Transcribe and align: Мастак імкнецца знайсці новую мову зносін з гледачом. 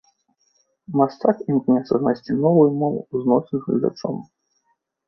Мастак 1.01 1.37
імкнецца 1.53 1.93
знайсці 2.01 2.39
новую 2.43 2.67
мову 2.81 2.99
зносін 3.23 3.55
з 3.61 3.65
гледачом. 3.69 4.15